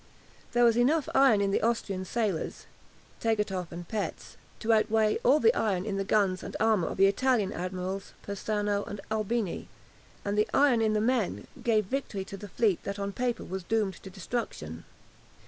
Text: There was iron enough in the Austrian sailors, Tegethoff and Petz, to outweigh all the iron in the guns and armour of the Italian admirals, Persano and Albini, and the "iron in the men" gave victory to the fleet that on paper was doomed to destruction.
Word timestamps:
There 0.53 0.63
was 0.63 0.77
iron 0.77 0.81
enough 0.81 1.09
in 1.43 1.51
the 1.51 1.61
Austrian 1.61 2.05
sailors, 2.05 2.65
Tegethoff 3.19 3.71
and 3.71 3.87
Petz, 3.87 4.35
to 4.59 4.73
outweigh 4.73 5.17
all 5.23 5.39
the 5.39 5.53
iron 5.53 5.85
in 5.85 5.97
the 5.97 6.03
guns 6.03 6.41
and 6.41 6.57
armour 6.59 6.87
of 6.87 6.97
the 6.97 7.05
Italian 7.05 7.53
admirals, 7.53 8.13
Persano 8.23 8.83
and 8.87 8.99
Albini, 9.11 9.67
and 10.25 10.35
the 10.39 10.49
"iron 10.55 10.81
in 10.81 10.93
the 10.93 11.01
men" 11.01 11.45
gave 11.63 11.85
victory 11.85 12.25
to 12.25 12.35
the 12.35 12.49
fleet 12.49 12.81
that 12.81 12.97
on 12.97 13.11
paper 13.13 13.43
was 13.43 13.61
doomed 13.61 14.01
to 14.01 14.09
destruction. 14.09 14.85